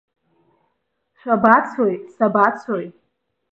[1.19, 2.87] Шәабацои, сабацои?